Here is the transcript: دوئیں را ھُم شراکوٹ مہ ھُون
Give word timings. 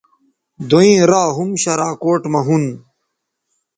دوئیں 0.69 0.99
را 1.09 1.23
ھُم 1.35 1.49
شراکوٹ 1.63 2.21
مہ 2.31 2.41
ھُون 2.45 2.63